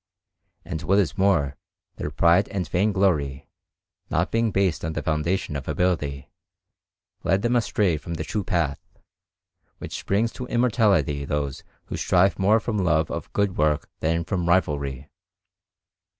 [0.65, 1.57] And, what is more,
[1.97, 3.47] their pride and vainglory,
[4.09, 6.31] not being based on the foundation of ability,
[7.23, 8.81] led them astray from the true path,
[9.77, 14.49] which brings to immortality those who strive more from love of good work than from
[14.49, 15.07] rivalry.